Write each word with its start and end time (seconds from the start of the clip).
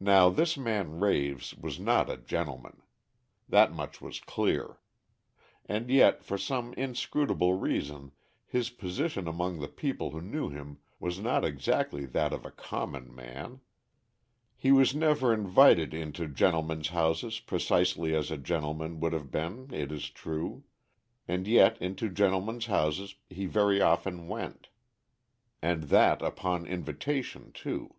Now 0.00 0.30
this 0.30 0.56
man 0.56 0.98
Raves 0.98 1.52
was 1.58 1.78
not 1.78 2.08
a 2.08 2.16
"gentleman." 2.16 2.80
That 3.50 3.70
much 3.70 4.00
was 4.00 4.18
clear. 4.18 4.80
And 5.66 5.90
yet, 5.90 6.24
for 6.24 6.38
some 6.38 6.72
inscrutable 6.72 7.52
reason, 7.52 8.12
his 8.46 8.70
position 8.70 9.28
among 9.28 9.58
the 9.58 9.68
people 9.68 10.10
who 10.12 10.22
knew 10.22 10.48
him 10.48 10.78
was 10.98 11.18
not 11.20 11.44
exactly 11.44 12.06
that 12.06 12.32
of 12.32 12.46
a 12.46 12.50
common 12.50 13.14
man. 13.14 13.60
He 14.56 14.72
was 14.72 14.94
never 14.94 15.34
invited 15.34 15.92
into 15.92 16.28
gentlemen's 16.28 16.88
houses 16.88 17.38
precisely 17.38 18.16
as 18.16 18.30
a 18.30 18.38
gentleman 18.38 19.00
would 19.00 19.12
have 19.12 19.30
been, 19.30 19.68
it 19.70 19.92
is 19.92 20.08
true; 20.08 20.64
and 21.28 21.46
yet 21.46 21.76
into 21.76 22.08
gentlemen's 22.08 22.64
houses 22.72 23.16
he 23.28 23.44
very 23.44 23.82
often 23.82 24.28
went, 24.28 24.70
and 25.60 25.82
that 25.90 26.22
upon 26.22 26.64
invitation 26.64 27.52
too. 27.52 27.96